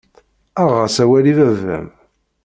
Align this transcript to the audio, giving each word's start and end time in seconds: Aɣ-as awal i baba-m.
Aɣ-as 0.61 0.97
awal 1.03 1.25
i 1.31 1.33
baba-m. 1.37 1.87